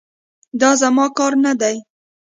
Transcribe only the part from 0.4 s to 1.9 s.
دا زما کار نه دی.